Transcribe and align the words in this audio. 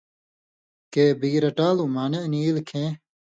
کہ 0.93 1.03
بِگ 1.19 1.33
رٹان٘لو 1.45 1.85
(مانِع) 1.95 2.21
نی 2.31 2.39
ایل 2.45 2.57
کھیں 2.69 2.89